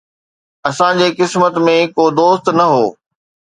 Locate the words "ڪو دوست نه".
1.97-2.65